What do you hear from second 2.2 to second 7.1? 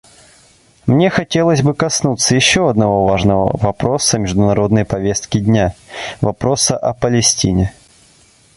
еще одного важного вопроса международной повестки дня— вопроса о